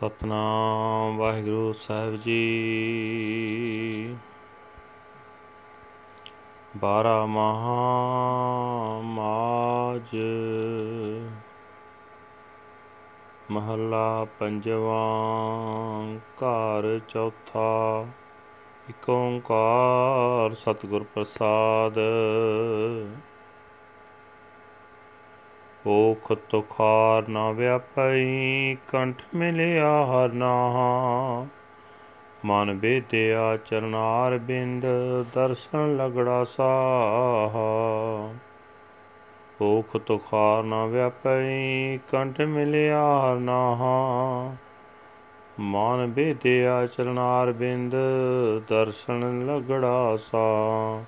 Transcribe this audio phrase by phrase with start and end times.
[0.00, 2.40] ਸਤਨਾਮ, ਵਾਹਿਗੁਰੂ ਸਾਹਿਬ ਜੀ।
[6.76, 10.16] ਬਾਰਾ ਮਹਾ ਮਾਜ।
[13.50, 18.06] ਮਹੱਲਾ ਪੰਜਵਾਂ, ਘਰ ਚੌਥਾ।
[18.88, 21.98] ਇਕ ਓੰਕਾਰ ਸਤਿਗੁਰ ਪ੍ਰਸਾਦ।
[25.86, 31.46] ਓਖ ਤੁਖਾਰ ਨਾ ਵਿਆਪਈ, ਕੰਠ ਮਿਲਿਆ ਹਰ ਨਾਹਾ।
[32.44, 34.86] ਮਨ ਬੇਦਿਆ ਚਰਨਾਰ ਬਿੰਦ,
[35.34, 38.34] ਦਰਸ਼ਨ ਲਗੜਾ ਸਾਹਾ।
[39.62, 44.54] ਓਖ ਤੁਖਾਰ ਨਾ ਵਿਆਪਈ, ਕੰਠ ਮਿਲਿਆ ਹਰ ਨਾਹਾ।
[45.60, 47.94] ਮਨ ਬੇਦਿਆ ਚਰਨਾਰ ਬਿੰਦ,
[48.68, 51.04] ਦਰਸ਼ਨ ਲਗੜਾ ਸਾ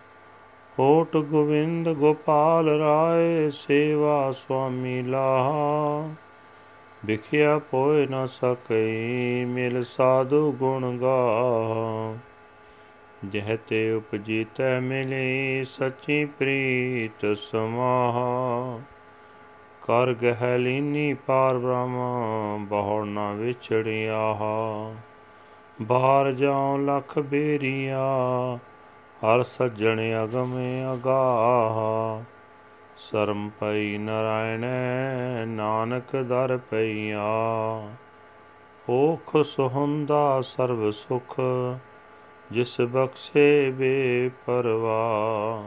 [0.83, 6.09] ਹੋਟ ਗੋਵਿੰਦ ਗੋਪਾਲ ਰਾਏ ਸੇਵਾ ਸੁਆਮੀ ਲਾਹਾ।
[7.05, 12.15] ਵਿਖਿਆ ਪੋਇ ਨ ਸਕਈ, ਮਿਲ ਸਾਧੂ ਗੁਣ ਗਾ
[13.29, 18.81] ਜਹ ਤੇ ਉਪਜੀ ਤੈ ਮਿਲੀ, ਸੱਚੀ ਪ੍ਰੀਤ ਸਮਾਹਾ।
[19.83, 21.97] ਕਰ ਗਹਿ ਲੀਨੀ ਪਾਰ ਬ੍ਰਹਮ,
[22.69, 24.35] ਬਹੁੜ ਨਾ ਵਿਛੜਿਆ
[25.83, 28.03] ਬਾਹਰ ਜਾਉ ਲਖ ਬੇਰੀਆ
[29.25, 30.53] ਹਰ ਸੱਜਣ ਅਗਮ
[30.95, 32.23] ਅਗਾਹ।
[32.97, 34.67] ਸਰਮ ਪਈ ਨਰਾਇਣ,
[35.49, 37.23] ਨਾਨਕ ਦਰ ਪਈਆ।
[38.91, 41.41] ਓਖ ਸੁਹੰਦਾ ਸਰਬ ਸੁਖ,
[42.53, 45.65] ਜਿਸ ਬਖਸ਼ੇ ਬੇ ਪਰਵਾ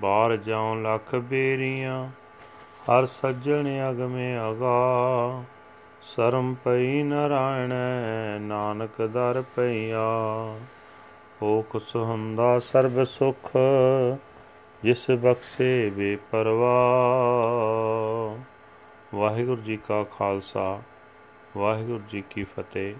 [0.00, 2.08] ਬਾਹਰ ਜਾਉ ਲਖ ਬੇਰੀਆਂ,
[2.90, 4.16] ਹਰ ਸੱਜਣ ਅਗਮ
[4.52, 5.42] ਅਗਾ
[6.02, 7.72] ਸਰਮ ਪਈ ਨਰਾਇਣ,
[8.40, 10.08] ਨਾਨਕ ਦਰ ਪਈਆ।
[11.42, 13.50] ਓਖ ਸੁਹੰਦਾ ਸਰਬ ਸੁਖ,
[14.82, 16.74] ਜਿਸ ਬਖਸ਼ੇ ਬੇਪਰਵਾ।
[19.14, 20.82] ਵਾਹਿਗੁਰੂ ਜੀ ਕਾ ਖਾਲਸਾ,
[21.56, 22.94] ਵਾਹਿਗੁਰੂ ਜੀ ਕੀ ਫਤਿਹ।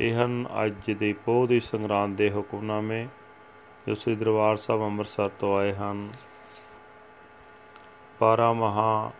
[0.00, 3.08] ਇਹ ਹਨ ਅੱਜ ਦੇ ਪੋਹ ਦੀ ਸੰਗਰਾਂਦ ਦੇ ਹੁਕਮਨਾਮੇ,
[3.88, 6.12] ਜੋ ਸ੍ਰੀ ਦਰਬਾਰ ਸਾਹਿਬ ਅੰਮ੍ਰਿਤਸਰ ਤੋਂ ਆਏ ਹਨ।
[8.18, 9.12] ਪਾਰਾ ਮਹਾ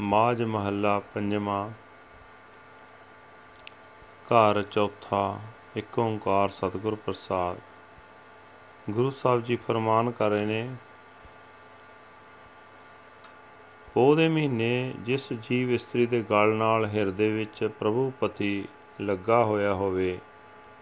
[0.00, 1.70] ਮਾਜ ਮਹੱਲਾ ਪੰਜਵਾਂ
[4.26, 5.38] ਘਰ ਚੌਥਾ,
[5.76, 7.58] ਇੱਕ ਓੰਕਾਰ ਸਤਿਗੁਰ ਪ੍ਰਸਾਦ।
[8.90, 10.68] ਗੁਰੂ ਸਾਹਿਬ ਜੀ ਫਰਮਾਨ ਕਰ ਰਹੇ ਨੇ,
[13.96, 18.64] ਉਹਦੇ ਮਹੀਨੇ ਜਿਸ ਜੀਵ ਇਸਤਰੀ ਦੇ ਗਲ ਨਾਲ ਹਿਰਦੇ ਵਿੱਚ ਪ੍ਰਭੂ ਪਤੀ
[19.00, 20.18] ਲੱਗਾ ਹੋਇਆ ਹੋਵੇ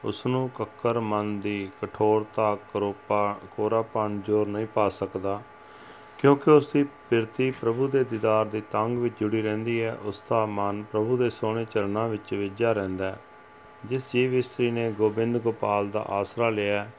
[0.04, 5.40] ਉਸ ਨੂੰ ਕੱਕਰ ਮਨ ਦੀ ਕਠੋਰਤਾ, ਕਰੋਪਾ, ਕੋਰਾਪਨ ਜੋਰ ਨਹੀਂ ਪਾ ਸਕਦਾ,
[6.18, 10.44] ਕਿਉਂਕਿ ਉਸ ਦੀ ਪਿਰਤੀ ਪ੍ਰਭੂ ਦੇ ਦੀਦਾਰ ਦੀ ਤੰਗ ਵਿੱਚ ਜੁੜੀ ਰਹਿੰਦੀ ਹੈ ਉਸ ਦਾ
[10.46, 13.18] ਮਨ ਪ੍ਰਭੂ ਦੇ ਸੋਹਣੇ ਚਰਨਾਂ ਵਿੱਚ ਵਿਜਿਆ ਰਹਿੰਦਾ ਹੈ।
[13.84, 16.90] ਜਿਸ ਜੀਵ ਇਸਤਰੀ ਨੇ ਗੋਬਿੰਦ ਗੋਪਾਲ ਦਾ ਆਸਰਾ ਲਿਆ,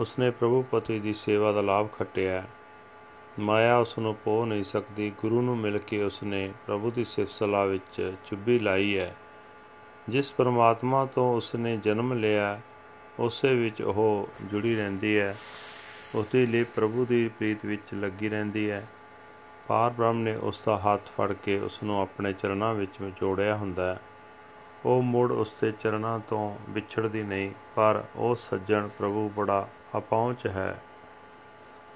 [0.00, 2.44] ਉਸਨੇ ਪ੍ਰਭੂ ਪਤੀ ਦੀ ਸੇਵਾ ਦਾ ਲਾਭ ਖੱਟਿਆ।
[3.38, 7.66] ਮਾਇਆ ਉਸ ਨੂੰ ਪੋ ਨਹੀਂ ਸਕਦੀ, ਗੁਰੂ ਨੂੰ ਮਿਲ ਕੇ ਉਸਨੇ ਪ੍ਰਭੂ ਦੀ ਸਿਫਤ ਸਲਾਹ
[7.66, 9.16] ਵਿੱਚ ਚੁੱਭੀ ਲਾਈ ਹੈ।
[10.08, 12.60] ਜਿਸ ਪਰਮਾਤਮਾ ਤੋਂ ਉਸਨੇ ਜਨਮ ਲਿਆ,
[13.18, 15.36] ਉਸੇ ਵਿੱਚ ਉਹ ਜੁੜੀ ਰਹਿੰਦੀ ਹੈ।
[16.14, 18.86] ਉਸਦੇ ਲਈ ਪ੍ਰਭੂ ਦੀ ਪ੍ਰੀਤ ਵਿੱਚ ਲੱਗੀ ਰਹਿੰਦੀ ਹੈ।
[19.68, 23.94] ਪਾਰ ਬ੍ਰਹਮ ਨੇ ਉਸ ਦਾ ਹੱਥ ਫੜ ਕੇ ਉਸ ਨੂੰ ਆਪਣੇ ਚਰਨਾਂ ਵਿੱਚ ਜੋੜਿਆ ਹੁੰਦਾ
[23.94, 24.00] ਹੈ।
[24.84, 30.82] ਉਹ ਮੁੜ ਉਸ ਦੇ ਚਰਨਾਂ ਤੋਂ ਵਿਛੜਦੀ ਨਹੀਂ, ਪਰ ਉਹ ਸੱਜਣ ਪ੍ਰਭੂ ਬੜਾ ਅਪਹੁੰਚ ਹੈ।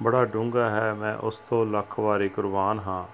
[0.03, 3.05] ਬੜਾ ਡੂੰਘਾ ਹੈ, ਮੈਂ ਉਸ ਤੋਂ ਲੱਖ ਵਾਰੀ ਕੁਰਬਾਨ ਹਾਂ।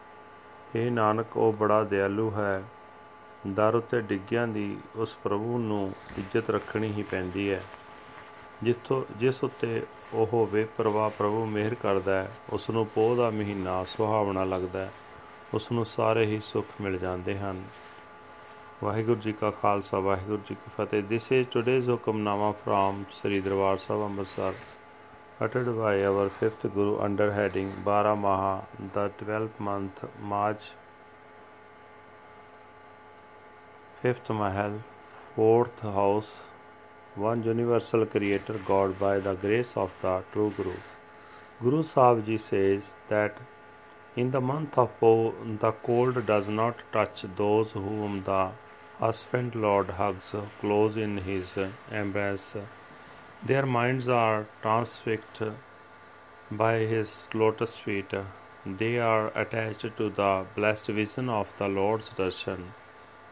[0.79, 2.65] ਇਹ ਨਾਨਕ, ਉਹ ਬੜਾ ਦਿਆਲੂ ਹੈ।
[3.47, 7.65] ਦਰ ਉਤੇ ਡਿੱਗਿਆਂ ਦੀ ਉਸ ਪ੍ਰਭੂ ਨੂੰ ਇੱਜ਼ਤ ਰੱਖਣੀ ਹੀ ਪੈਂਦੀ ਹੈ।
[8.63, 14.45] ਜਿੱਥੋਂ, ਜਿਸ ਉਤੇ ਉਹ ਬੇਪਰਵਾਹ ਪ੍ਰਭੂ ਮਿਹਰ ਕਰਦਾ ਹੈ ਉਸ ਨੂੰ ਪੋਹ ਦਾ ਮਹੀਨਾ ਸੁਹਾਵਣਾ
[14.45, 14.93] ਲੱਗਦਾ ਹੈ।
[15.55, 17.65] ਉਸ ਨੂੰ ਸਾਰੇ ਹੀ ਸੁੱਖ ਮਿਲ ਜਾਂਦੇ ਹਨ।
[18.83, 23.77] ਵਾਹਿਗੁਰੂ ਜੀ ਕਾ ਖਾਲਸਾ ਵਾਹਿਗੁਰੂ ਜੀ ਕੀ Fateh this is today's Hukamnama from Sri Darbar
[23.77, 24.53] Sahib Amritsar
[25.41, 28.55] uttered by our fifth guru under heading Bara Maha
[28.95, 30.01] the 12th month
[30.31, 30.65] March
[34.01, 34.75] fifth mahal
[35.37, 36.33] fourth house
[37.27, 40.75] one universal creator God by the grace of the true Guru
[41.63, 43.39] Guru Sahib Ji says that
[44.17, 45.13] in the month of Po
[45.67, 48.43] the cold does not touch those whom the
[49.01, 51.57] husband Lord hugs close in his
[51.91, 52.57] embrace.
[53.45, 55.43] Their minds are transfixed
[56.51, 58.13] by his lotus feet.
[58.67, 62.65] They are attached to the blessed vision of the Lord's darshan.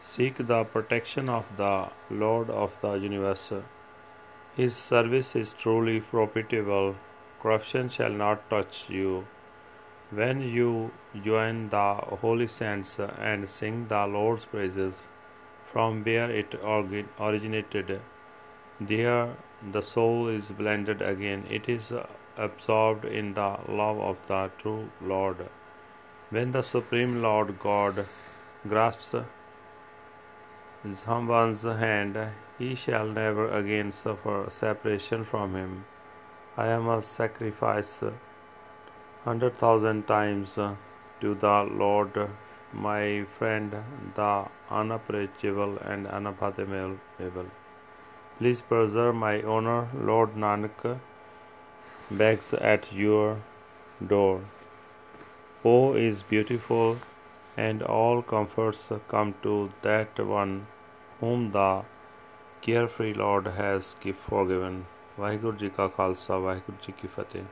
[0.01, 3.51] Seek the protection of the Lord of the universe.
[4.55, 6.95] His service is truly profitable.
[7.41, 9.27] Corruption shall not touch you.
[10.11, 10.91] When you
[11.25, 15.09] join the holy saints and sing the Lord's praises,
[15.71, 16.55] from where it
[17.19, 18.01] originated.
[18.79, 19.35] There
[19.71, 22.05] the soul is blended again, it is uh,
[22.37, 25.49] absorbed in the love of the true Lord.
[26.29, 28.05] When the Supreme Lord God
[28.67, 29.15] grasps
[30.95, 32.17] someone's hand,
[32.59, 35.85] he shall never again suffer separation from him.
[36.55, 38.03] I must sacrifice
[39.23, 42.29] hundred thousand times to the Lord,
[42.72, 43.76] my friend,
[44.14, 47.46] the unapproachable and unfathomable.
[48.38, 50.98] Please preserve my honor, Lord Nanak
[52.10, 53.38] begs at your
[54.14, 54.40] door.
[55.64, 56.98] O is beautiful,
[57.56, 60.66] and all comforts come to that one
[61.20, 61.82] whom the
[62.62, 63.94] carefree Lord has
[64.28, 64.84] forgiven.
[65.18, 67.42] Waheguru ji ਕਾ ਖਾਲਸਾ ਵਾਹਿਗੁਰੂ ਜੀ ਕੀ ਫਤਿਹ